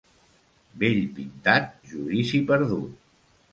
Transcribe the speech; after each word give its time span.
Vell 0.83 0.97
pintat, 1.19 1.69
judici 1.93 2.43
perdut. 2.53 2.99